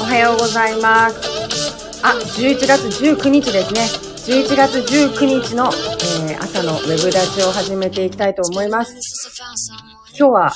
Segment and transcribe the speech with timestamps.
[0.00, 2.00] おはようございます。
[2.02, 3.82] あ、11月19日ですね。
[4.28, 5.70] 11月19日の、
[6.28, 8.94] えー朝のウェブ立ちを始めていきたいと思います。
[10.18, 10.52] 今日は、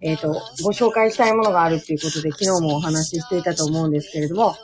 [0.00, 4.54] えっ、と、ご紹介したいものがあるっていうことで、昨日もお話ししていたと思うんですけれども、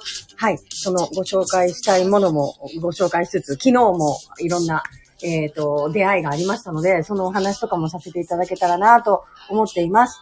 [0.40, 4.84] はい、そのご紹介したいものもご紹介しつつ、昨日もいろんな、
[5.20, 10.20] えっ、と、出会いがありましたので、そのお話とかもさせていただけたらなと思っています。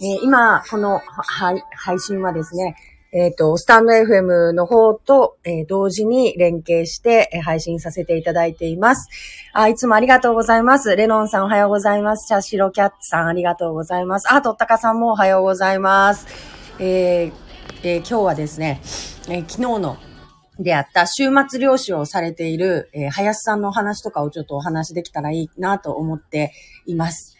[0.00, 2.76] えー今、この、はい、配信はですね、
[3.12, 9.10] えっ、と、スタンド FM の方と、えー同時に連携して、え配信させていただいています。
[9.52, 10.96] あ、いつもありがとうございます。
[10.96, 12.26] レノンさんおはようございます。
[12.26, 14.32] チャシロキャッツさんありがとうございます。
[14.32, 16.26] あ、とったかさんもおはようございます。
[16.78, 17.47] えー
[17.82, 18.80] え今日はですね、
[19.28, 19.96] えー昨日の
[20.58, 26.52] 出会った週末漁師をされている、えー林さんのお話とかをちょっとお話できたらいいなと思って
[26.86, 27.36] います。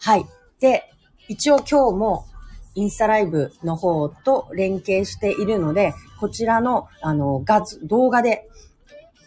[0.00, 0.26] はい。
[0.60, 0.84] で、
[1.28, 2.26] 一応今日も
[2.74, 8.48] インスタライブの方と連携しているので、こちらの、あの、画像、動画で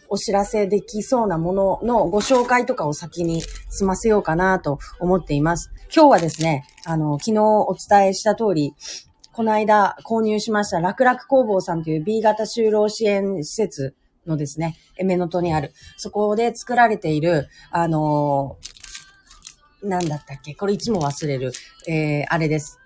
[0.09, 5.71] お知らせできそうなもののご紹介とかを先に済ませようかなと思っています。
[5.93, 8.73] 今日はですね、あの、昨日お伝えした通り、
[9.35, 13.93] この間購入しました楽々工房さんという B 型就労支援施設
[14.25, 18.55] のですね、目のとにある、そこで作られている、あの
[19.83, 20.55] なんだったっけ？
[20.55, 21.51] これいつも忘れる。
[21.85, 22.79] えー、あれです。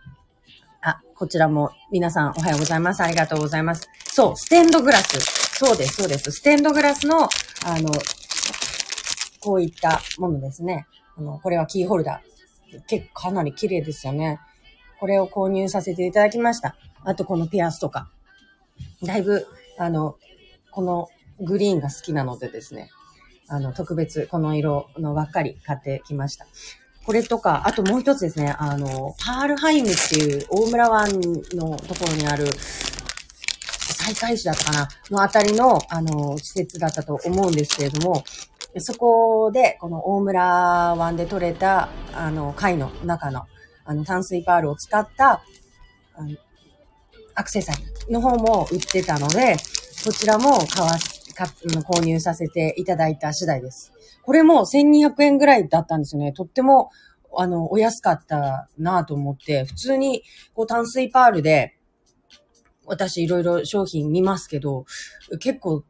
[0.82, 3.04] あ、こちらも皆さんおはようございます。
[3.04, 3.88] ありがとうございます。
[4.08, 5.20] そう、ステンドグラス。
[5.56, 6.32] そうです、そうです。
[6.32, 7.28] ステンドグラスの、あ
[7.80, 7.92] の、
[9.40, 10.88] こういったものですね。
[11.16, 12.82] あの、これはキーホルダー。
[12.88, 14.40] 結構かなり綺麗ですよね。
[15.00, 16.76] これを購入させていただきました。
[17.04, 18.10] あとこのピアスとか。
[19.04, 19.48] だいぶ、
[19.78, 20.18] あの、
[20.72, 21.08] この
[21.40, 22.90] グリーンが好きなのでですね。
[23.48, 26.46] あの、特別この色のばっかり買ってきました。
[27.06, 31.10] これとか、あともう一つですね、あの、パールハイムっていう大村湾
[31.54, 38.24] のところにある、西海市だったかなのあたりの、あの、施設だったと思うんですけれども、
[38.78, 43.48] そこで、この大村湾で採れた、あの、貝の中の、
[43.90, 45.42] あの、淡水パールを使った、
[46.14, 46.38] あの
[47.34, 49.58] アクセサリーの方も売ってたので、
[50.06, 50.92] こちらも買わ、
[51.36, 51.46] か
[51.90, 53.92] 購入させていただいた次第です。
[54.22, 56.34] これも1200円ぐらいだったんですよね。
[56.34, 56.92] とっても、
[57.36, 60.22] あの、お安かったなと思って、普通に、
[60.54, 61.76] こう、淡水パールで、
[62.86, 64.86] 私いろいろ商品見ますけど、
[65.40, 65.84] 結構、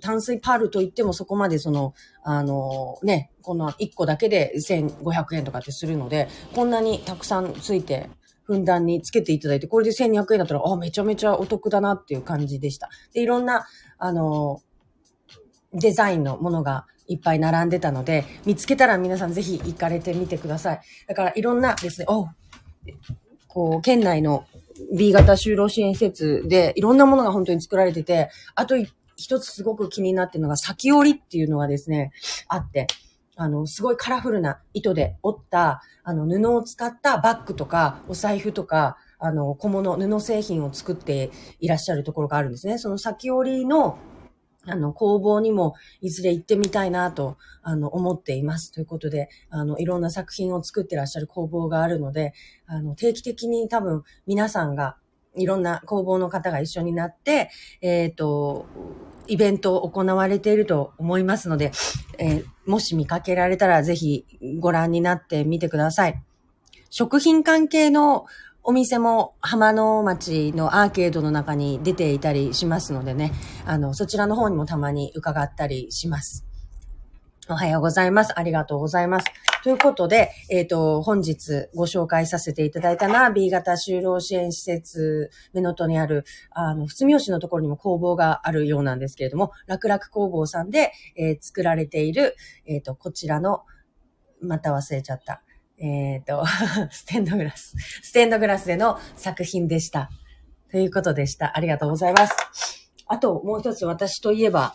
[0.00, 8.10] 淡水パールといってもそこまでその、あの、ね、この1個だけで1500円とかってするので、こんなにたくさんついて、
[8.44, 12.90] ふんだんにつけていただいて、これで1200円だったら、あ、めちゃめちゃお得だなっていう感じでした。
[13.12, 13.66] で、いろんな、
[13.98, 14.60] あの、
[15.72, 20.80] デザインのものがいっぱい並んでたので、見つけたら皆さんぜひ行かれてみてください。
[21.06, 22.28] だからいろんなですね、お
[23.48, 24.44] こう、県内の
[24.96, 28.76] B 型就労支援施設でいろんなものが本当に作られてて、あと
[29.22, 32.12] 一つすごく気になってるのが、先折りっていうのがですね、
[32.48, 32.88] あって、
[33.36, 41.30] あの、すごいカラフルな糸で織った、あの、布を使ったバッグとか、お財布とか、あの、小物、布製品を作って
[41.60, 42.78] いらっしゃるところがあるんですね。
[42.78, 43.98] その先折りの、
[44.66, 48.72] あの、工房にもいずれ行ってみたいなと、あの、思っています。
[48.72, 52.32] ということで、あの、いろんな作品を作ってらっしゃる工房があるので、
[52.66, 54.96] あの、定期的に多分皆さんが、
[55.36, 57.50] いろんな工房の方が一緒になって、
[57.80, 58.66] えっ、と、
[59.26, 61.72] イベントを行われていると思いますので、
[62.18, 64.24] えーもし見かけられたらぜひ
[64.60, 66.22] ご覧になってみてください。
[66.90, 68.26] 食品関係の
[68.62, 73.32] お店も浜野町のアーケードの中に出ていたりしますのでね、
[73.66, 76.46] あの、そちらの方にもたまに伺ったりします。
[77.48, 78.38] おはようございます。
[78.38, 79.26] ありがとうございます。
[79.62, 92.34] ということで、えっ、と、本日ご紹介させていただいたのは B 型就労支援施設、目のとにある、あの、仏明市のところにも工房があるようなんですけれども、楽々工房さんで、えー作られている、
[92.66, 93.62] えっ、と、こちらの、
[94.40, 95.42] また忘れちゃった。
[95.78, 96.44] えっ、と、
[96.90, 97.76] ステンドグラス。
[98.02, 100.10] ステンドグラスでの作品でした。
[100.72, 101.56] ということでした。
[101.56, 102.34] ありがとうございます。
[103.06, 104.74] あと、もう一つ私といえば、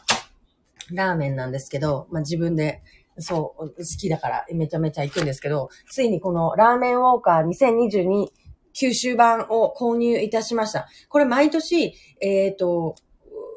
[0.92, 2.82] ラーメンなんですけど、まあ、自分で、
[3.20, 8.28] そう、好きだからめちゃめちゃ行くんですけど、ついにこのラーメンウォーカー2022
[8.74, 10.88] 九州版を購入いたしました。
[11.10, 12.96] これ毎年、えっ、と、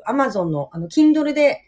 [0.07, 1.63] アマゾンの、あの、Kindle で、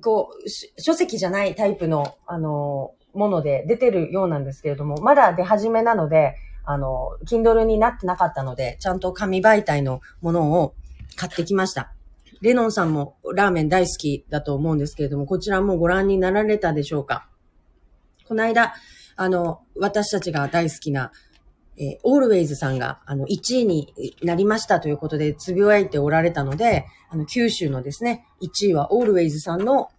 [0.00, 10.74] こう、書籍じゃないタイプの、あの、もので出てるようなんですけれども、まだ出始めなので、あの、Kindle になってなかったので、ちゃんと紙媒体のものを
[11.16, 11.95] 買ってきました。
[12.40, 17.28] レノンさんもラーメン大好きだと思うんですけれども、こちらもご覧になられたでしょうか？
[18.26, 18.74] この間、
[19.16, 21.12] あの、私たちが大好きな、
[21.78, 29.90] えー、オールウェイズさんが、あの、1位になりましたということで、つぶやいておられたので、あの、九州のですね、1位はオールウェイズさんの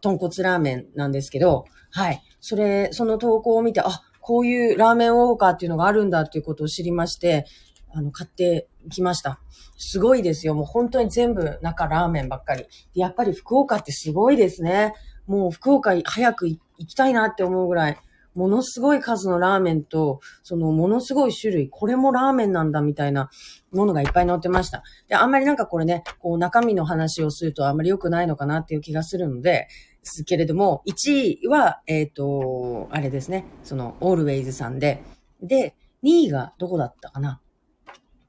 [0.00, 2.22] 豚骨ラーメンなんですけど、はい。
[2.40, 7.46] それ、その投稿を見て、あ、こういうラーメンウォーカーっていうのがあるんだっていうことを知りまして、
[7.96, 9.40] あの、買ってきました。
[9.78, 10.54] すごいですよ。
[10.54, 12.66] もう本当に全部中ラーメンばっかり。
[12.94, 14.92] やっぱり福岡ってすごいですね。
[15.26, 17.98] もう福岡早く行きたいなって思うぐらい、
[18.34, 23.30] ものすごい数のラーメンと、そのものすごい種類、これもラーメンなんだみたいな
[23.72, 24.82] ものがいっぱい載ってました。
[25.08, 29.68] で、あんまりなんかこれね、こう中身の話をするとあんまり良くないのかなっていう気がするので、で
[30.04, 35.02] すけれども、1位は、えっ、ー、と、あれですね、その、オールウェイズさんで、
[35.42, 37.40] で、2位がどこだったかな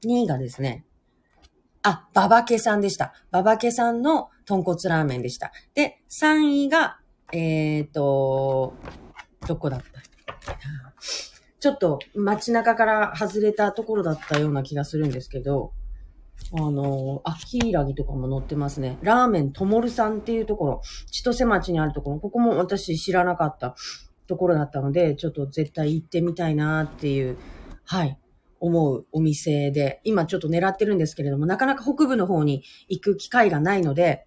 [0.04, 0.84] ?2 位がですね、
[1.82, 3.14] あ、ババケさんでした。
[3.30, 5.52] ババケさんの豚骨ラーメンでした。
[5.74, 6.98] で、3位が、
[7.32, 8.74] えっ、ー、と、
[9.46, 9.98] どこだった
[11.60, 15.72] ちょっと街中から外れたところだったような気がするんですけど、
[16.52, 18.96] あの、あ、ヒイラギとかも載ってますね。
[19.02, 23.74] ラーメンともるさんっていうところ、千歳町にあるところ、ここも私知らなかった
[24.28, 27.36] ところだったので、ちょっと絶対行ってみたいなっていう、
[27.84, 28.18] はい、
[28.60, 34.26] 思うお店で、今ちょっと狙ってるんですけれども、なかなか北部の方に行く機会がないので、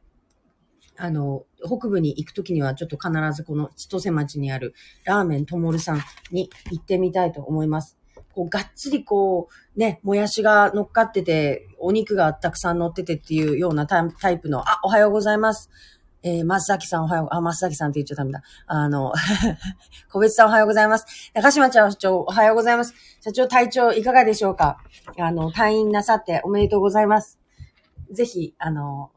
[0.98, 4.74] あの、北部に行くときにはちょっと必ずこの千歳町にある
[5.04, 6.02] ラーメンともるさん
[6.32, 7.98] に行ってみたいと思います。
[8.34, 15.70] こう、がっつりこう、ね、もやしが乗っかってて、お肉がたくさん乗っててっていうようなタイプの、あ、おはようございます。
[16.24, 18.44] えー、松崎さんおはよう、あ、松崎さんって言っちゃダメだ。
[18.68, 19.14] あの、
[20.12, 21.32] 小別さんおはようございます。
[21.34, 22.94] 中島ちゃん社長おはようございます。
[23.22, 24.78] 社長体調いかがでしょうか？
[25.18, 27.40] あの、退院なさっておめでとうございます。
[28.12, 29.12] ぜひ、あの、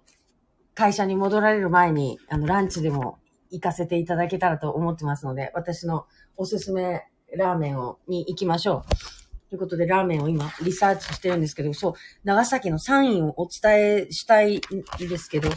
[0.74, 3.18] 会社に戻られる前に、あの、ランチでも
[3.50, 7.04] 行かせていただけたらと思ってますので、私のおすすめ
[7.36, 9.50] ラーメンを、に行きましょう。
[9.50, 11.92] ということで、ラーメンを今、リサーチしてるんですけど、そう、
[12.24, 14.60] 長崎の3位をお伝えしたいん
[15.08, 15.48] ですけど、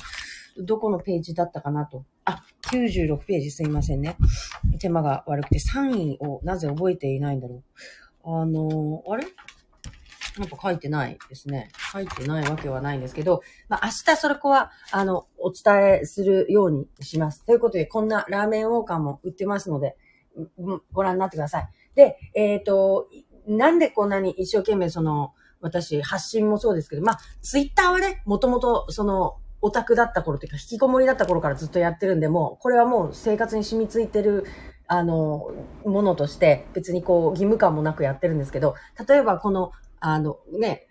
[0.60, 2.06] どこのページだったかなと。
[2.26, 4.18] あ、96ページすいませんね。
[4.80, 7.64] 手間が悪くて3位をなぜ覚えていないんだろ
[8.24, 8.42] う。
[8.42, 9.26] あの、あれ？
[10.40, 11.70] やっぱ書いてないですね。
[11.92, 17.44] 書いてないわけはないんですけど、まあ、明日それこは、あの、お伝えするようにします。
[17.46, 19.96] ということで、こんなラーメンウォーカーも売ってますので、
[20.92, 21.70] ご覧になってください。
[21.96, 23.10] で、えっ、ー、と、
[23.48, 34.46] なんでこんなに一生懸命その、私、発信もそうですけど、まあ、ツイッターはね、もともと、その、オタクだった頃というか、引きこもりだった頃からずっとやってるんで、もう、これはもう生活に染みついてる、
[34.88, 35.52] あの、
[35.86, 38.76] ものとして、別にこう、義務感もなくやってるんですけど、
[39.08, 40.88] 例えばこの、あの、ね、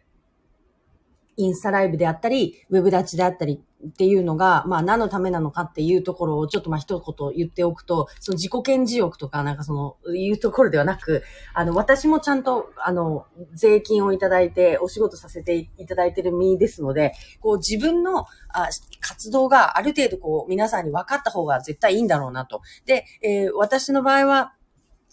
[1.36, 11.22] インスタライブであったり、ウェブ立ちであったりっていうのが、まあ何のためなのかっていうところをちょっとまあ一言言っておくと、その自己顕示欲とかなんかその、いうところではなく、
[11.54, 18.68] あの、私もちゃんと、あの、税金をいただいてお仕事させていただいてる身ですので、こう自分のあ
[19.00, 22.62] 活動がある程度こう皆さんに分かった方が絶対いいんだろうなと。
[22.86, 24.52] で、えー、私の場合は、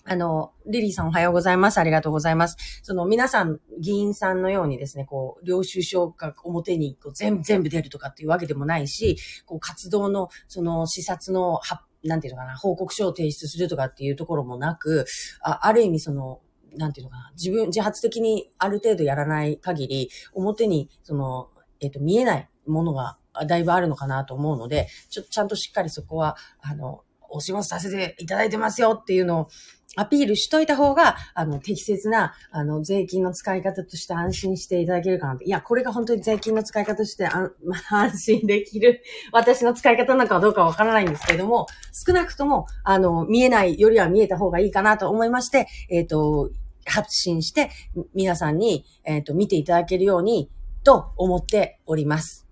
[0.05, 1.77] あの、リリーさんおはようございます。
[1.77, 2.57] ありがとうございます。
[2.83, 15.05] その皆さん、議員さんのようにですね、こう、領収書が表にこう全部、全部出るとかっていうわけでもないし、こう、活動の、その、視察の、は、なんていうのかな、報告書を提出するとかっていうところもなく、
[15.41, 16.41] あある意味その、
[16.75, 21.49] なんていうのかな、自分、自発的にある程度やらない限り、表に、その、
[21.79, 29.47] えっ、ー、と、見えないものがだいぶあるのかなと思うので、ちょ、ちゃんとしっかりそこは、あの、お仕事させていただいてますよっていうのを
[29.95, 35.43] アピールしといた方が、あの、適切な、あの、税金の使い方として安心していただけるかなと。
[35.43, 46.49] いや、これが本当に税金の使い方としてあ、 まあ、安心できる、私の使い方なのかどうかわからないんですけれども、少なくとも、あの、見えないよりは見えた方がいいかなと思いまして、えっ、ー、と、
[46.85, 47.69] 発信して、
[48.13, 50.49] 皆さんに、えっ、ー、と、見ていただけるように、
[50.83, 52.45] と思っております。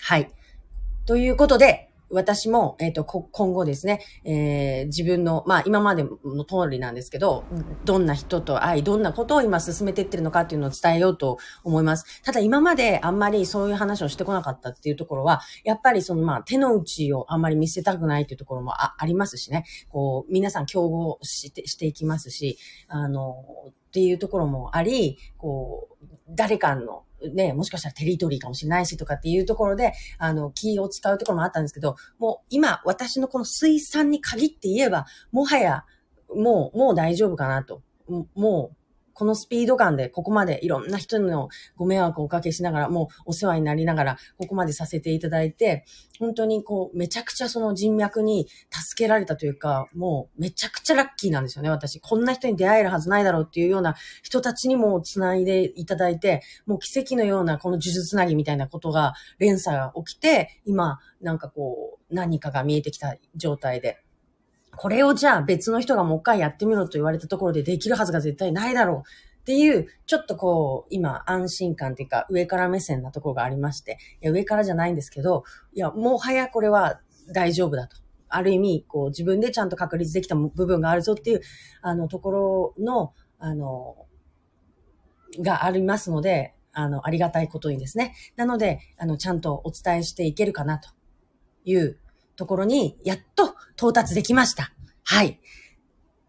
[0.00, 0.30] はい。
[1.06, 7.44] ということで、私も、えっ、ー、と、今後ですね、えー、自分の、まあ今までの通りなんですけど、
[7.84, 12.22] どんな人と会い、どんなことを今進めていってるのかっていうのを伝えようと思います。
[12.22, 23.36] ただ今まであんまりそういう話をしてこなかったっていうところは、やっぱりそのまあ手の内をあんまり見せたくないっていうところもありますしね、こう、皆さん競合してしていきますし、あの、
[23.94, 35.84] っていうところもあり、こう、誰かのね、もしかしたらテリトリーかもしれないしとかっていうところで、あの、気を使うところもあったんですけど、もう今、私のこの水産に限って言えば、もはや、
[36.34, 37.82] もう、もう大丈夫かなと。
[38.34, 38.76] もう、
[39.14, 45.84] このスピード感でここまでいろんな人のご迷惑をおかけしながら、もうお世話になりながら、ここまでさせていただいて、
[46.18, 52.00] 本当にこう、めちゃくちゃその人脈に助けられたというか、もうめちゃくちゃラッキーなんですよね、私。
[52.00, 64.03] こんな人に出会えるはずないだろうっていうような人たちにも繋いでいただいて、もう奇跡のようなこの呪術つなぎみたいなことが、連鎖が起きて、今、なんかこう、何かが見えてきた状態で。
[64.76, 69.08] これをじゃあ別の人がもう一回やってみろと言われたところでできるはずが絶対ないだろう
[69.40, 77.00] っていう、ちょっとこう、今安心感っていうか上から目線なところがありまして、いや上からじゃないんですけど、いや、もはやこれは
[77.32, 77.96] 大丈夫だと。
[78.28, 81.40] ある意味、こう自分でちゃんと確立できた部分があるぞっていう、
[81.82, 84.06] あの、ところの、あの、
[85.40, 88.14] がありますので、あの、ありがたいことにですね。
[88.36, 90.88] なので、あの、ちゃんとお伝えしていけるかなと
[91.64, 91.98] いう
[92.36, 94.72] ところに、やっと到達できました。
[95.02, 95.40] はい。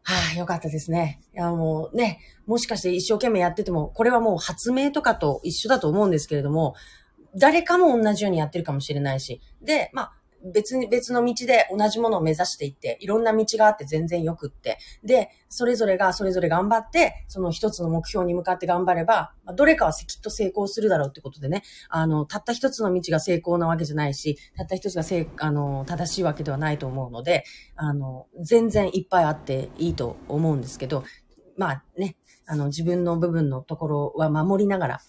[0.03, 1.21] はあ、よかったですね。
[1.33, 6.75] いや、もうね、もしかして一生懸命やってても、これはもう発明とかと一緒だと思うんですけれども、
[7.35, 9.41] 誰かも同じようにやってるかもしれないし。
[9.61, 10.13] で、まあ、
[10.53, 14.77] 別に、別の道で同じものを目指していって、いろんな道があって全然よくって。
[15.03, 27.43] で、それぞれがそれぞれ頑張って、その一つの目標に向かって頑張れば、どれかはきっと成功するだろうってことでね、あの、たった一つの道が成功なわけじゃないし、たった一つがせあの、正しいわけではないと思うので、
[27.75, 31.03] あの、全然いっぱいあっていいと思うんですけど、
[31.57, 35.01] まあね、あの、自分の部分のところは守りながら、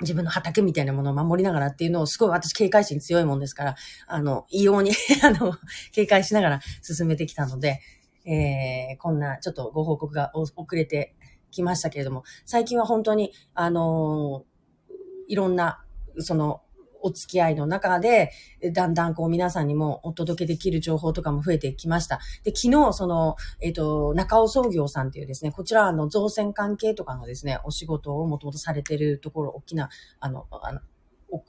[0.00, 3.76] 自分の畑みたいなものを守りながらっていうのをすごい私警戒心強いもんですから、
[4.06, 5.54] あの、異様に あの、
[5.92, 7.80] 警戒しながら進めてきたので、
[8.24, 11.16] えー、こんなちょっとご報告が遅れて
[11.50, 14.94] きましたけれども、最近は本当に、あのー、
[15.28, 15.84] いろんな、
[16.18, 16.62] その、
[17.02, 18.32] お付き合いの中で、
[18.72, 22.20] だんだんこう皆さんにもお届けできる情報とかも増えてきました。
[22.44, 29.90] で、昨日その、えっ、ー、と、中尾創業さんっていうですね、こちらあの造船関係とかのですね、お仕事をもともとされてるところ、大きな、
[30.20, 30.80] あの、あの、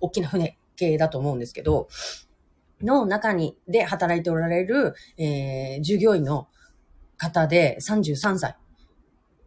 [0.01, 1.87] 大きな船系だと思うんですけど、
[2.81, 6.47] の中に、で働いておられる、えー、従業員の
[7.17, 8.55] 方で33歳。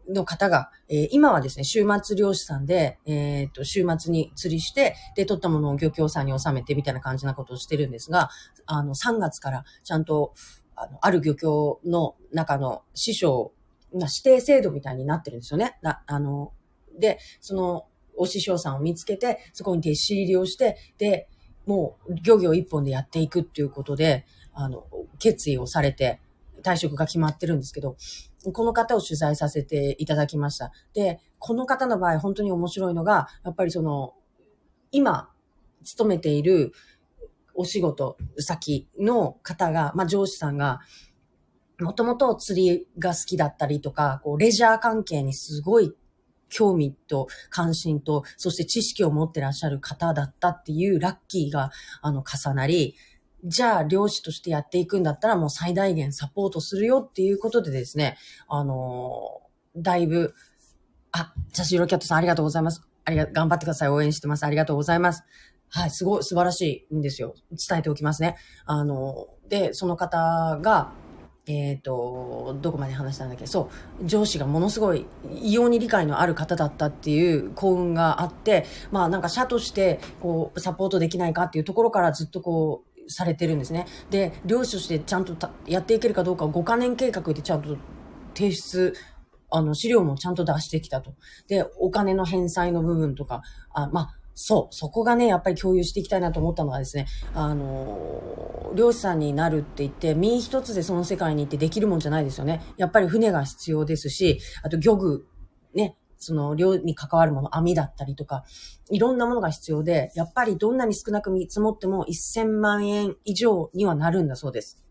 [0.09, 8.29] の方が、えー、今はですね、週末漁師さんで、えっ、と、週末に釣りして、で、取ったものを漁協さんに納めてみたいな感じなことをしてるんですが、
[8.65, 10.33] あの、3月からちゃんと、
[10.75, 13.53] あの、ある漁協の中の師匠
[13.93, 15.77] 指定制度みたいになってるんですよね。
[15.81, 16.51] なあの、
[16.99, 21.27] で、その、お師匠さんを見つけて、そこに弟子入りをして、で、
[21.65, 24.85] もう漁業一本でやっていくっていうことで、あの、
[25.19, 26.19] 決意をされて、
[26.63, 27.97] 退職が決まってるんですけど、
[28.51, 30.71] この方を取材させていただきました。
[30.93, 34.13] で、この方の場合本当に面白いのが、やっぱりその、
[34.91, 35.29] 今、
[35.83, 36.71] 勤めている
[37.53, 40.79] お仕事先の方が、まあ上司さんが、
[41.79, 45.93] もともと釣りが好きだったりとか、こう、レジャー関係にすごい
[46.49, 52.95] 興味と関心と、そして知識を持ってらっしゃる方だったっていうラッキーが、あの、重なり、
[53.43, 60.33] じゃあ漁師としてやっていくんだったらもう最大限サポートするよっていうことでですね、あのー、だいぶ、
[61.11, 62.81] あ、ジャシロキャットさんありがとうございます。
[63.05, 63.89] ありが、頑張ってください。
[63.89, 64.45] 応援してます。
[64.45, 65.23] ありがとうございます。
[65.69, 67.35] はい、すごい素晴らしいんですよ。
[67.51, 68.37] 伝えておきますね。
[68.65, 70.91] あの、で、その方が、
[71.45, 73.47] えっ、ー、と、どこまで話したんだっけ？
[73.47, 73.69] そ
[74.01, 75.05] う、上司がものすごい
[75.41, 83.85] 異様に理解のある方だったっていう幸運があって、まあなんか社としてこうサポートできないかっていうところからずっとこうされてるんですね。
[84.09, 87.77] で、漁師としてちゃんとやっていけるかどうかを5カ年計画でちゃんと
[88.35, 88.93] 提出、
[89.49, 91.13] あの、資料もちゃんと出してきたと。
[91.47, 93.43] で、お金の返済の部分とか、
[93.73, 97.05] あ、まあ、そう、そこがね、やっぱり共有していきたいなと思ったのはですね、
[97.35, 102.63] あの、漁師さんになるって言って、身一つでその世界に行ってできるもんじゃないですよね。
[102.77, 105.27] やっぱり船が必要ですし、あと漁具、
[105.75, 108.43] ね、その漁に関わるもの、網だったりとか、
[108.89, 114.83] いろんなものが必要で、やっぱりどんなに少なく見積もっても1000万円以上にはなるんだそうです。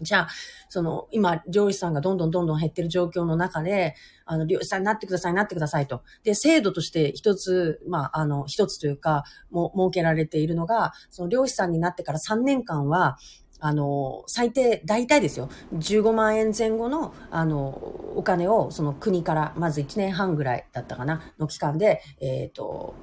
[0.00, 0.28] じゃあ、
[0.70, 6.02] その、今、漁師さんがどんどんどんどん減ってる状況の中で、あの、漁師さんになってください、なってくださいと。
[6.24, 13.18] で、制度として一つ、まあ、あの、一つというか、も、設けられているのが、その漁師さんになってから3年間は、
[13.60, 17.68] あの、最低、大体ですよ、15万円前後の、あの、
[18.16, 22.94] お金を、その国から、まず1年半ぐらいだったかな、の期間で、えっ、ー、と、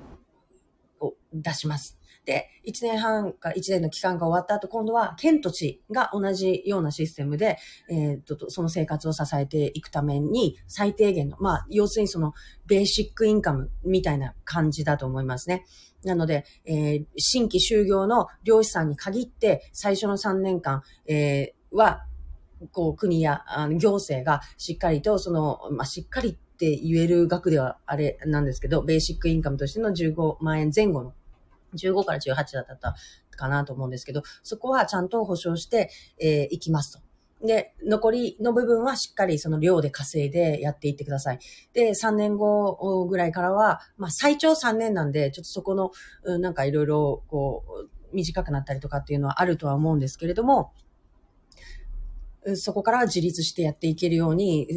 [1.33, 1.97] 出します。
[2.27, 7.57] で、1年半か1年の期間が終わった後、今度は県と地が同じようなシステムで、
[7.89, 12.33] えっ、ー、と、その生活を支えていくために、最低限の、まあ、要するにその、
[12.65, 15.65] ベーシックインカムみたいな感じだと思いますね。
[16.07, 22.05] なので、えー、新規就業の漁師さんに限って、最初の3年間、えー、は、
[22.71, 31.13] こう、国やあの行政がしっかりと、その、まあ、しっかりって言える額ではあれなんですけど、ベーシックインカムとしての15万円前後の、
[31.75, 32.95] 15から18だった
[33.31, 37.06] かなと思うんですけど、そこはちゃんと保証してい、えー、きますと。
[37.43, 41.39] で、残りの部分はしっかりその量で稼いでやっていってください。
[41.73, 45.91] で、3年後ぐらいからは、まあ最長3年なんで、ちょっとそこの、
[46.39, 50.71] なんかいろいろこう、短くなったりとかっていうのはあるとは思うんですけれども、
[52.55, 54.67] そこから自立してやっていけるように、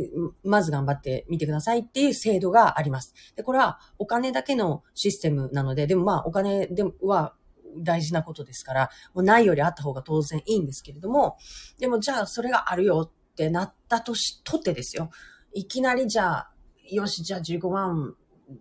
[0.42, 3.14] まず頑張ってみてくださいっていう制度があります。
[3.36, 7.34] で、これはお金だけのシステムなので、でもまあお金では
[7.78, 11.36] 大事なことですから、もうないよりあった方が当然いいんですけれども、
[11.78, 15.10] でもじゃあそれがあるよってなったとし、とってですよ。
[15.52, 16.50] いきなりじゃあ、
[16.90, 18.14] よし、じゃあ15万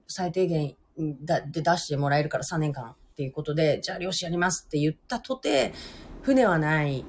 [0.08, 5.74] 最低限で出してもらえるから3年間っていうことで、じゃあ漁師やりますって言ったとて、
[6.22, 7.06] 船はない、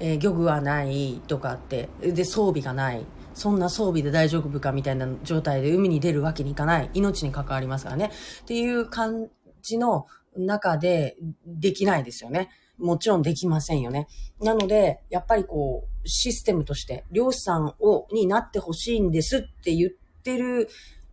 [0.00, 3.04] えー、漁具はないとかって、で、装備がない。
[3.34, 6.90] そんな装備で大丈夫かみたいな状態で海に出るわけにいかない。
[6.94, 8.12] 命に関わりますからね。
[8.42, 9.28] っていう感
[9.60, 12.50] じの中でできないですよね。
[12.78, 14.08] もちろんできませんよね。
[14.40, 19.90] なので、やっぱりこう、システムとして、漁師さんを、になってほしいんですって言っ
[20.22, 20.68] てる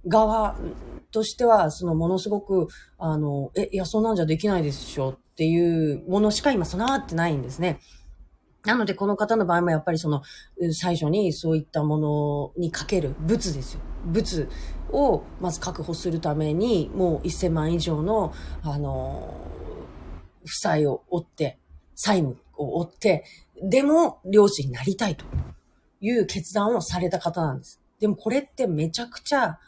[0.08, 0.58] 側
[1.12, 7.80] としては、そのものすごく、あの、え、いや、そんなんじゃできないでしょっていうものしか今備わってないんですね。
[8.66, 10.22] なので、この方の場合もやっぱりその、
[10.74, 13.82] 最初にそういったものにかける物ですよ。
[14.06, 14.48] 物
[14.92, 19.34] をまず確保するために、もう1000万以上の、あの、
[20.46, 21.58] 負債を負って、
[21.96, 23.26] 債務を負って、
[23.64, 25.26] でも、漁師になりたいと
[26.00, 27.82] いう決断をされた方なんです。
[28.00, 29.60] でもこれってめちゃくちゃ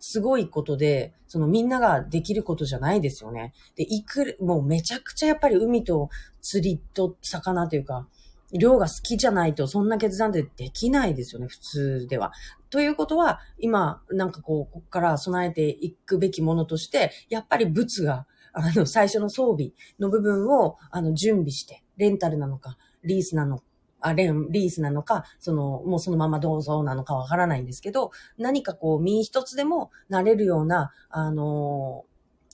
[0.00, 3.54] すごいことで、そのみんなができることじゃないですよね。
[3.74, 6.10] で、いく、もうめちゃくちゃやっぱり海と
[6.42, 8.06] 釣りと魚というか、
[8.52, 12.32] 量が好きじゃないと、そんな決断ってできないですよね、普通では。
[12.70, 23.64] ということは、今、なんかこう、ここから備えていくべきものとして、やっぱり物が、あの、最初の装備の部分を、あの、準備して、レンタルなのか、リースなのか、
[24.00, 32.04] あ、レン、リースなのか、その、もうそのままどうぞなのかわからないんですけど、何かこう、身一つでもなれるような、あの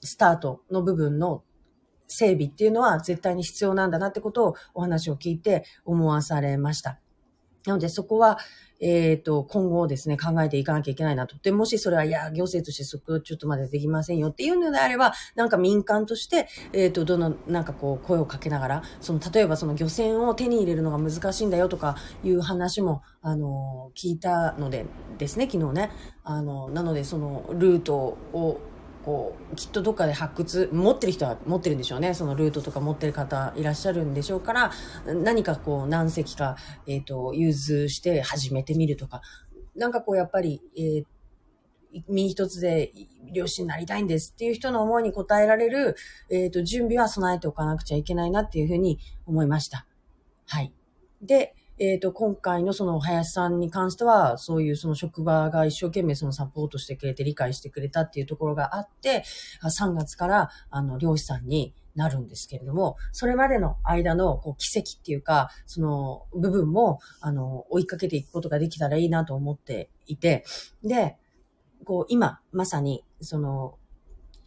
[0.03, 1.43] スタートの部分の
[2.11, 6.99] 整備っていうのは絶対に必要なんだなってことをお話を聞いて思わされました。
[7.67, 8.39] なのでそこは、
[8.81, 11.37] えっ、ー、と、今後ですね、考えていかなきゃいけないなと。
[11.43, 24.87] で、もしそれは、いや、行政としてそこちょっとまでできませんよっていうのであれば、なんか民間として、えっ、ー、と、どの、なんかこう、声をかけながら、その、例えばその漁船を手に入れるのが難しいんだよとかいう話も、あの、聞いたので
[25.19, 25.91] ですね、昨日ね。
[26.25, 28.61] あの、なのでその、ルートを、
[29.05, 32.15] こう、きっとどっかで発掘、持ってる人は持ってるんでしょうね。
[32.15, 34.73] そのルートとか持ってる方いらっしゃるんでしょうから、
[35.07, 39.23] 何かこう何隻か、えっ、ー、と、融通して始めてみるとか、
[39.75, 41.05] なんかこうやっぱり、えー
[42.09, 42.93] 身一つで
[43.33, 45.97] 漁師になりたいんですっていう人の思いに応えられる、
[46.31, 49.87] えっ、ー、と、準備は備えておかなくちゃいけないなっていうふうに思いました。
[50.47, 50.73] はい。
[51.23, 59.25] で、えっ、ー、と、今回のその林さんに関しては、そういうその職場が一生懸命そのサポートしてくれて理解してくれたっていうところがあって、
[59.65, 70.45] 3月からあの漁師さんになるんですけれども、それまでの間のこう奇跡っていうか、その部分も、あの、追いかけていくことができたらいいなと思っていて、
[70.85, 71.17] で、
[71.87, 73.79] こう今、まさに、その、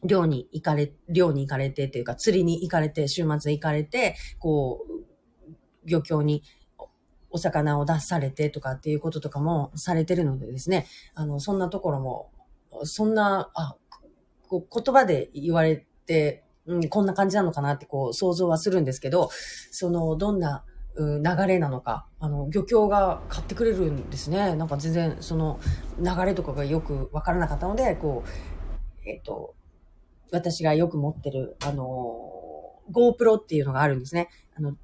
[0.04, 5.04] 漁に行かれ、漁に行かれてっていうか、釣りに行かれて、週末行かれて、こう、
[5.86, 6.44] 漁協に
[7.34, 12.32] お魚を出されてとかっていうこととかもされてるのでですね、あの、そんなところも、
[12.84, 13.76] そんな、あ、
[14.48, 19.30] こう言葉で言われて、うん、こんな感じなのかなってこう想像はするんですけど、
[19.72, 20.64] その、どんな、
[20.96, 24.56] 流れなのか、あの、漁協が買ってくれるんですね。
[24.56, 25.60] なんか全然その
[26.00, 29.56] 流れとかがよくわからなかったので、こう、えっ、と、
[30.32, 32.30] 私がよく持ってる、あの、
[32.92, 34.30] GoPro っていうのがあるんですね。
[34.56, 34.76] あの、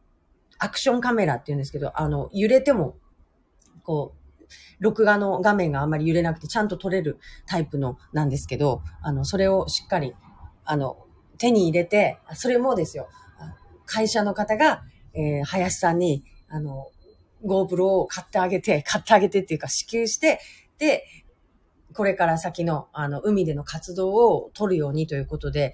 [0.59, 2.97] アクションカメラって言うんですけど、あの、揺れても、
[3.83, 4.19] こう、
[4.79, 10.15] 録画の画面があんまり揺れなくて、ちゃんと撮れるタイプのなんですけど、あの、それをしっかり、
[10.65, 11.05] あの、
[11.37, 13.07] 手に入れて、それもですよ、
[13.85, 16.87] 会社の方が、えー、林さんに、あの、
[17.45, 20.39] GoPro を買ってあげて、買ってあげてっていうか支給して、
[20.77, 21.05] で、
[21.93, 25.73] これから先の、あの、海での活動を取るようにということで、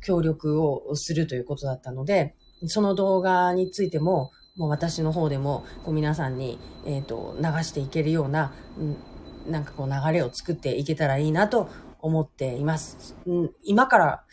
[0.00, 2.34] 協力をするということだったので、
[2.66, 11.68] その動画についても、もう私の方でも、こう皆さんに、えっ、ー、と、流していけるような、うん、なんかこう流れを作っていけたらいいなと
[12.00, 13.16] 思っています。
[13.26, 14.24] うん、今から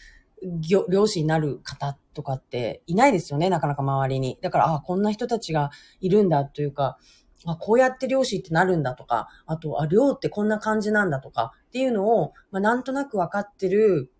[0.89, 4.37] 漁師になる方とかっていないですよね、なかなか周りに。
[4.41, 6.97] だから、ああこんな人たちがいるんだというか、
[7.45, 14.11] あ、こうやって漁師ってなるんだとか、あと、あ、漁ってこんな感じなんだとかっていうのを、まあ、なんとなく分かってる、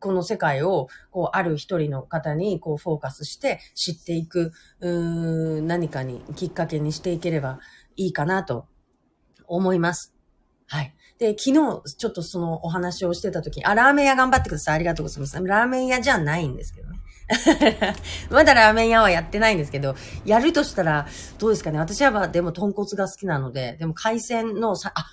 [0.00, 7.60] この世界を、こう、ある一人の方に、こう、フォーカスして知っていく、うーん、何かにきっかけにしていければ
[7.96, 8.66] いいかなと
[9.46, 10.14] 思います。
[10.66, 10.94] はい。
[11.18, 14.74] で、昨日、ちょっとそのお話をしてた時に、あ、ラーメン屋頑張ってください。
[14.76, 15.36] ありがとうございます。
[15.42, 16.98] ラーメン屋じゃないんですけどね。
[18.30, 19.94] まだラーメン屋はやってないんですけど、
[20.24, 21.06] やるとしたら、
[21.38, 21.78] どうですかね。
[21.78, 25.06] 私はでも豚骨が好きなので、でも海鮮のさ、あ、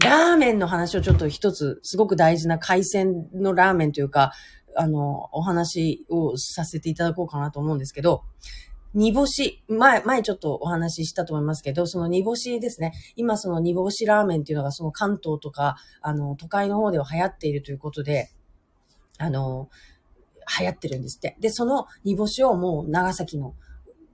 [0.00, 4.32] ラーメンの話をちょっと一つ、すごく大事な海鮮のラーメンというか、
[4.76, 8.22] あの、お話をさせていただこうかなと思うんですけど、
[8.94, 12.92] 煮干し、前、前ちょっとお話ししたと思いますけど、その煮干しですね。
[13.16, 18.30] 今その煮干しラーメンっていうのがその関東とか、あの、都会の方では流行っているということで、
[19.18, 19.68] あの、
[20.58, 21.36] 流行ってるんですって。
[21.40, 23.54] で、その煮干しをもう長崎の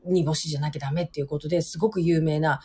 [0.06, 2.60] 煮干しじゃなきゃダメっていうことで、すごく有名な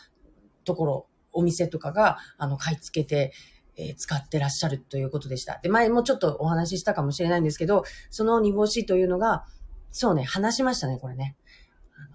[0.64, 3.32] ところ、お店とかが、あの、買い付けて、
[3.76, 5.58] え使ってらっしゃるということでした。
[5.62, 9.46] で、前もちょっとお話ししたかもしれないんですけど、その煮干しというのが、
[9.90, 11.36] そうね、話しましたね、これね。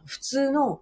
[0.05, 0.81] 普通の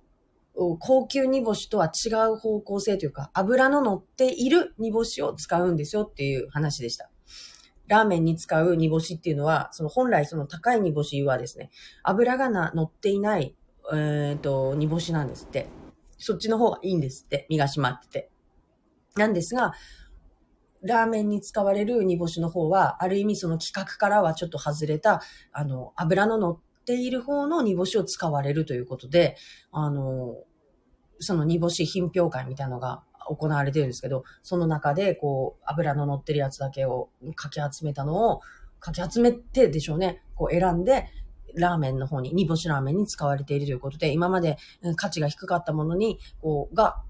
[0.53, 7.09] 高級煮干しとは違う方向性というか、油の乗っている煮干しを使うんですよっていう話でした。
[7.87, 11.71] ラーメンに使う煮干しっていうのは、その本来その高い煮干しはですね、
[12.03, 13.55] 油がな乗っていない、
[13.93, 15.67] えっ、と、煮干しなんですって。
[16.23, 18.31] そっちの方がいいんですって、身が締まってて。
[19.15, 19.73] なんですが、
[20.81, 29.37] ラーメンに使われる煮干しの方は、ある意味その規格からはちょっと外れた、あの、油の乗っている方の煮干しを使われるということで、
[29.71, 30.35] あの、
[31.19, 38.41] その煮干し品評会みたいなのが行われてるんですけど、その中で、こう、油の乗ってるやつだけをかき集めたのを、
[38.79, 41.07] かき集めてでしょうね、こう選んで、
[41.55, 44.57] ラーメンの方に、煮干しラーメンに使われているということで、今まで
[44.95, 47.03] 価値が低かったものに、こう、が、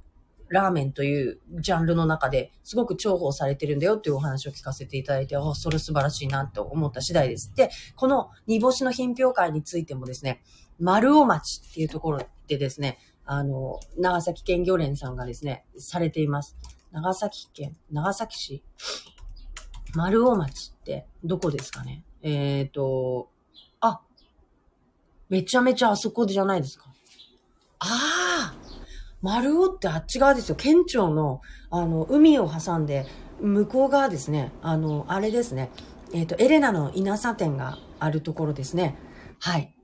[0.49, 7.51] ラーメンというジャンルの中ですごく重宝されてるんだよっていうお話を聞かせていただいて、あ、それ素晴らしいなと思った次第です。
[7.55, 10.43] で、この煮干しの品評会についてもですね、
[10.79, 16.55] 丸尾町っていうところでですね、あの、長崎県漁連さんがですね、されています。
[16.91, 18.63] 長崎県、長崎市、
[19.95, 22.03] 丸尾町ってどこですかね？
[22.21, 23.31] えっ、と、
[25.33, 26.85] めちゃめちゃあそこじゃないですか。
[27.79, 28.53] ああ
[29.23, 30.55] 丸尾ってあっち側ですよ。
[30.55, 31.41] 県庁の、
[31.71, 33.07] あの、海を挟んで、
[33.41, 34.51] 向こう側ですね。
[34.61, 35.71] あの、あれですね。
[36.13, 38.95] えっ、と、エレナの稲佐店があるところですね。
[39.39, 39.75] はい。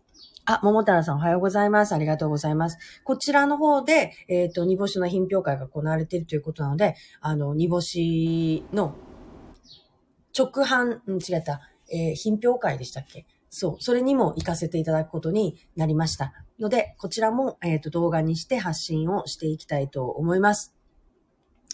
[0.45, 1.95] あ、桃太郎さんおはようございます。
[1.95, 2.77] ありがとうございます。
[3.03, 8.93] こちらの方で、えっ、と、煮干しの品評会が行われているということなので、あの、煮干しの
[10.37, 16.33] 直販、うん、違った、えー品評会でしたっけそう、それにも行かせていただくことになりました。
[16.59, 20.75] ので、こちらも、えっ、と、動画にして発信をしていきたいと思います。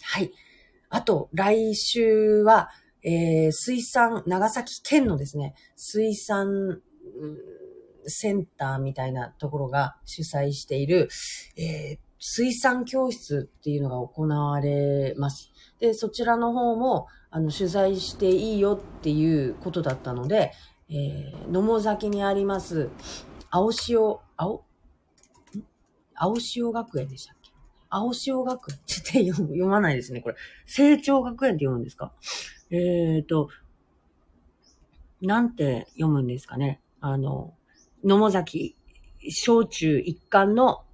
[0.02, 0.30] はい。
[0.88, 2.70] あと、来週は、
[3.02, 6.80] えー水産、長崎県のですね、水産、
[8.06, 11.08] センターみたいなところが主催している、
[11.56, 15.52] えー水産教室っていうのが行われます。
[15.78, 20.52] で、そちらの方も、あの、取材していいよっていうことだったので、
[20.88, 22.90] えー野母崎にあります、
[23.50, 24.64] 青潮、青、
[26.14, 27.52] 青潮学園でしたっけ？
[27.88, 28.78] 青潮学園？
[29.32, 30.36] っと読まないですね、これ。
[30.66, 32.12] 成長学園って読むんですか？
[32.70, 33.48] えーと、
[35.22, 36.80] なんて読むんですかね？
[37.00, 37.54] あの、
[38.04, 38.76] 野母崎
[39.30, 40.84] 小中一貫の、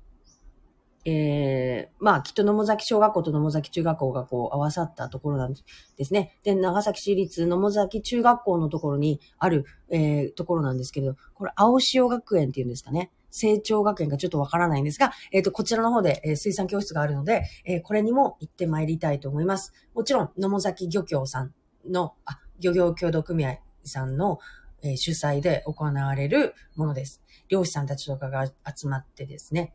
[1.05, 5.55] えー、まあ、きっと野母崎小学校と野母崎中学校がこう合わさったところなん
[5.97, 6.39] ですね。
[6.45, 13.11] で、長崎市立野母崎中学校のところにある、えー、ところなんですけど、これ、青潮学園っていうんですかね。
[13.33, 19.73] 成長学園がちょっとわからないんですが、えっ、と、こちらの方で、えー水産教室があるので、えーこれにも行ってまいりたいと思います。
[19.95, 21.55] もちろん、野母崎漁協さん
[21.89, 24.39] の、あ、漁業協同組合さんの、
[24.83, 27.23] えー主催で行われるものです。
[27.49, 29.75] 漁師さんたちとかが集まってですね。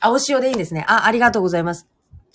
[0.00, 0.84] 青潮でいいんですね。
[0.88, 1.88] あ、ありがとうございます。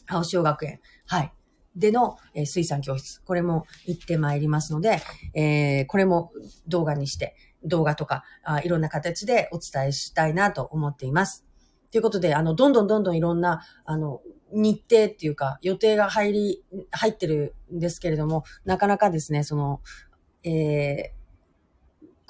[0.08, 0.80] 青潮学園。
[1.08, 1.34] はい。
[1.76, 3.22] での、えー水産教室。
[3.24, 5.00] これも行ってまいりますので、
[5.34, 6.32] えーこれも
[6.68, 11.46] 動画にして、動画とかあ、いろんな形でお伝えしたいなと思っています。
[11.92, 14.22] ということで、あの、どんどんどんどんいろんな、あの、
[14.52, 19.82] 日程っていうか、予定が入り、入ってるんですけれども、なかなかですね、その、
[20.44, 21.21] えー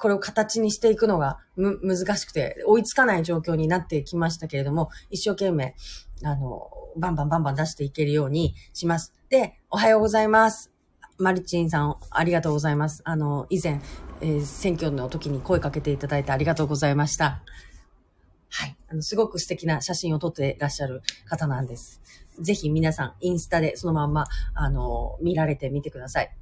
[0.02, 5.76] これを形にしていくのがむ、難しくて、追いつかない状況になってきましたけれども、一生懸命、
[6.24, 9.14] あの、バンバンバンバン出していけるようにします。
[9.28, 10.72] で、おはようございます。
[11.18, 13.02] マルチンさん、ありがとうございます。
[13.04, 13.80] あの、以前、
[14.20, 17.40] えー選挙の時に声かけていただいてありがとうございました。
[18.48, 18.76] はい。
[18.88, 22.02] あの、すごく素敵な写真を撮ってらっしゃる方なんです。
[22.40, 26.36] ぜひ皆さん、インスタでそのまんま、あの、見られてみてください。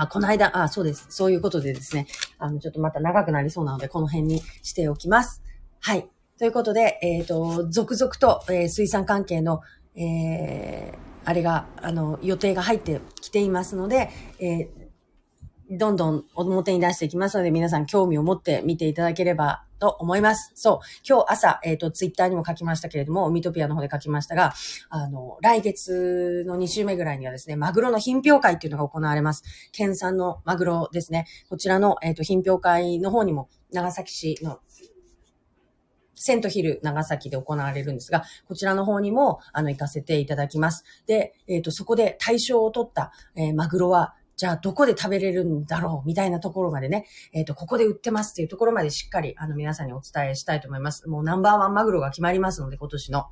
[0.00, 1.06] あ、この間、あ、そうです。
[1.10, 2.06] そういうことでですね、
[2.38, 5.42] あの、ちょっとまた長くなりそうなので、この辺にしておきます。
[5.80, 6.08] はい。
[6.38, 9.60] ということで、えっ、と、続々と、えー水産関係の、
[9.94, 14.86] えーあれが、あの、予定が入ってきていますので、えー
[15.68, 20.52] どんどん表に出していきますので、皆さん興味を持って見ていただければと思います。
[20.54, 20.78] そう。
[21.08, 24.54] 今日朝、えっ、と、ツイッターにも書きましたけれども、ミトピアの方で書きましたが、
[24.88, 29.42] あの、来月の2週目ぐらいにはですね、マグロの品評会っていうのが行われます。
[29.72, 31.26] 県産のマグロですね。
[31.48, 34.60] こちらの、えっ、と、品評会の方にも、長崎市の
[36.16, 40.84] セントヒル長崎で行われるんですが、こちらの方にも、あの、行かせていただきます。
[41.06, 51.08] で、えっ、と、そこで対象を取った、えーマグロは、じゃあどこで食べれるんだろうみたいなところまでね、えっ、と、ここで売ってますっていうところまでしっかり、あの、皆さんにお伝えしたいと思います。
[51.08, 53.26] もうナンバーワンマグロが決まりますので、今年の。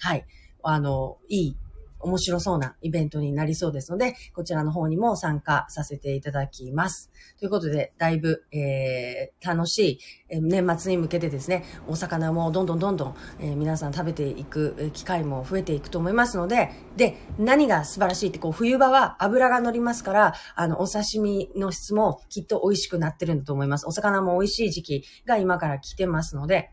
[0.00, 0.26] はい。
[0.62, 1.56] あの、いい、
[2.00, 7.10] 面白そうなイベントになりそうですので、こちらの方にも参加させていただきます。
[7.38, 23.86] ということで、だいぶ、えー、楽しい、えー年末に向けてですね、お魚もどんどんどんどん、えー皆さん食べていく機会も増えていくと思いますので、で、何が素晴らしいって、こう、冬場は油が乗りますから、あの、お刺身の質もきっと美味しくなってるんだと思います。
[23.86, 26.70] お魚も美味しい時期が今から来てますので、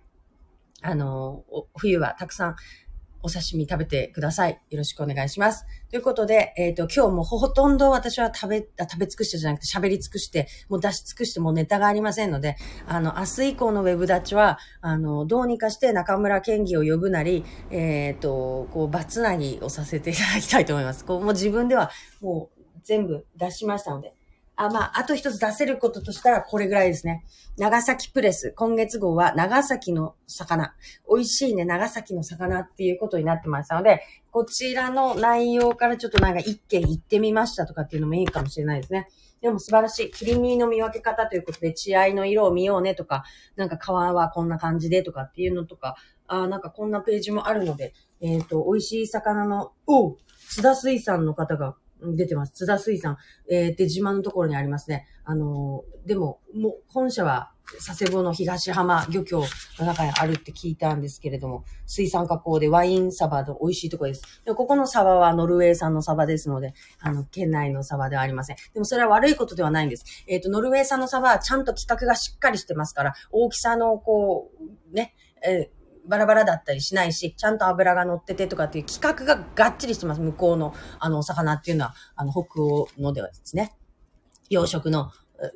[0.81, 1.43] あの、
[1.75, 2.55] 冬はたくさん
[3.27, 4.59] お刺身食べてください。
[4.69, 5.65] よろしくお願いします。
[5.89, 12.55] ということで、えっ、と、今日もほとんど私は食べ、あ食べ尽くしてじゃなくて喋り尽くして、もう出し尽くしてもうネタがありませんので、
[12.87, 21.03] あの、明日以降のウェブ立ちは、あの、どうにかして中村県議を呼ぶなり、えっ、と、こう、バツなぎをさせていただきたいと思います。
[21.03, 24.16] こう、もう自分ではもう全部出しましたので、
[24.57, 27.23] あ、まあ、あと一つ出せることとしたらこれぐらいですね。
[27.57, 28.53] 長崎プレス。
[28.55, 30.73] 今月号は長崎の魚。
[31.07, 39.07] 美味しいね、長崎の魚っていうことになってましたので、こちらの内容からちょっとなんか一件行ってみましたとかっていうのもいいかもしれないですね。
[39.41, 40.11] でも素晴らしい。
[40.11, 43.25] 切り身の見分け方ということで、血合いの色を見ようねとか、
[43.57, 50.17] なんか皮はこんな感じでとかっていうのとか、あなんかこんなページもあるので、えっ、と、美味しい魚の、お
[50.49, 52.53] 津田水産の方が出てます。
[52.53, 53.17] 津田水産。
[53.49, 55.07] えー、で、自慢のところにありますね。
[55.23, 57.51] あのーでも、もう、本社は、
[57.85, 59.43] 佐世保の東浜漁協
[59.77, 64.41] の中にあるって聞いたんですけれども、水産加工でワインサバの美味しいところです。
[64.45, 68.55] でここのサバはノルウェー産のサバですので、あの、県内のサバではありません。
[68.73, 70.05] でもそれは悪いことではないんです。
[70.27, 74.49] えっ、と、ノルウェー産のサバはちゃんと規格がしっかりしてますから、大きさの、こ
[74.89, 75.13] う、ね、
[75.45, 75.76] えー
[76.07, 80.21] バラバラだったりしないし、ちゃんと油が乗っててとかっていう規格ががっちりしてます。
[80.21, 83.73] 向こうの、あの、お魚っていうのは、あの、北欧のではですね。
[84.49, 85.11] 養殖の、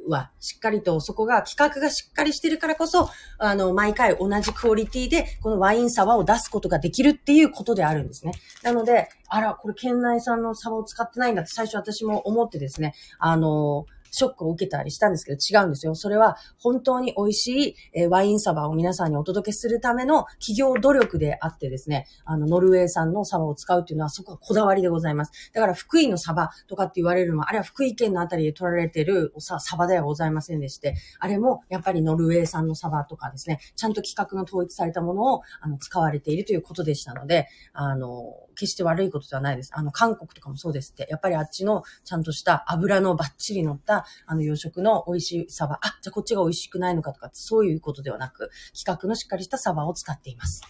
[0.07, 3.09] は、しっかりとそこが、規格がしっかりしてるからこそ、
[3.39, 8.33] あの、毎回同じクオリティで、このワインサバを出すことができるっていうことであるんですね。
[8.63, 15.95] なので、あら、これ県内産のサバを使ってないんだって最初私も思ってですね、あの、ショックを受けたりしたんですけど違うんですよ。
[15.95, 25.51] それは本当に美味しいえワインサバを皆さんにお届けするための企業努力であってですね、あの、ノルウェー産のサバを使うっていうのはそこはこだわりでございます。
[25.53, 39.71] だから福井のサバとかって言われるのは、あれは福井県のあたりで取られてるおさサバではございませんでして、あれもやっぱりノルウェー産のサバとかですね、ちゃんと規格の統一されたものをあの使われているということでしたので、あの、決して悪いことではないです。
[39.73, 50.61] あの、韓国とかもそうですって、やっぱりあっちのちゃんとした油のバッチリ乗った、あの、養殖の美味しいサバ、あ、じゃあこっちが美味しくないのかとか、そういうことではなく、規格のしっかりしたサバを使っています。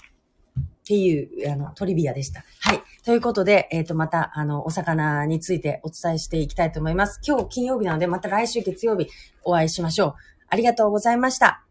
[0.58, 2.44] っていう、あの、トリビアでした。
[2.62, 2.82] はい。
[3.04, 7.20] ということで、えっ、と、また、あの、お魚についてお伝えしていきたいと思います。
[7.26, 9.08] 今日金曜日なので、また来週月曜日
[9.44, 10.14] お会いしましょう。
[10.48, 11.71] ありがとうございました。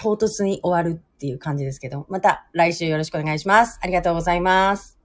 [0.00, 3.78] 唐突に終わるっていう感じですけど、また来週よろしくお願いします。
[3.82, 4.99] ありがとうございます。